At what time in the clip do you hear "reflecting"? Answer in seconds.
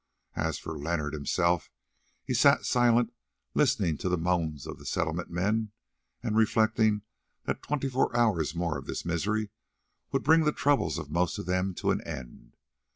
6.35-7.03